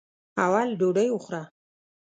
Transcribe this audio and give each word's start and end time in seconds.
اول 0.45 0.69
ډوډۍ 0.79 1.07
وخوره. 1.11 1.43